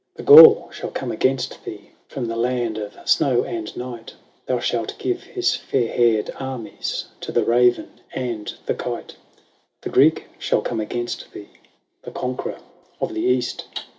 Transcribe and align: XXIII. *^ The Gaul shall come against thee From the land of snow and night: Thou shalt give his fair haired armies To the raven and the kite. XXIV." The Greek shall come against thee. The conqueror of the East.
XXIII. 0.01 0.13
*^ 0.13 0.15
The 0.15 0.23
Gaul 0.33 0.69
shall 0.71 0.89
come 0.89 1.11
against 1.11 1.63
thee 1.63 1.91
From 2.07 2.25
the 2.25 2.35
land 2.35 2.79
of 2.79 2.97
snow 3.07 3.43
and 3.43 3.77
night: 3.77 4.15
Thou 4.47 4.57
shalt 4.57 4.97
give 4.97 5.21
his 5.21 5.53
fair 5.55 5.89
haired 5.95 6.31
armies 6.39 7.05
To 7.19 7.31
the 7.31 7.43
raven 7.45 7.99
and 8.11 8.51
the 8.65 8.73
kite. 8.73 9.09
XXIV." 9.09 9.13
The 9.83 9.89
Greek 9.89 10.25
shall 10.39 10.61
come 10.63 10.79
against 10.79 11.31
thee. 11.33 11.49
The 12.01 12.09
conqueror 12.09 12.57
of 12.99 13.13
the 13.13 13.21
East. 13.21 13.65